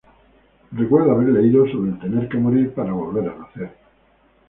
Recuerdo 0.71 1.11
haber 1.11 1.27
leído 1.29 1.67
sobre 1.69 1.91
el 1.91 1.99
tener 1.99 2.27
que 2.27 2.39
morir 2.39 2.73
para 2.73 2.91
volver 2.91 3.29
a 3.29 3.37
nacer. 3.37 3.69